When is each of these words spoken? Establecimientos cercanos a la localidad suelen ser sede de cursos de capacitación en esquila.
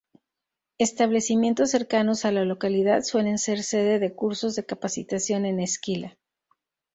Establecimientos 0.79 1.69
cercanos 1.69 2.25
a 2.25 2.31
la 2.31 2.43
localidad 2.43 3.03
suelen 3.03 3.37
ser 3.37 3.61
sede 3.61 3.99
de 3.99 4.15
cursos 4.15 4.55
de 4.55 4.65
capacitación 4.65 5.45
en 5.45 5.59
esquila. 5.59 6.17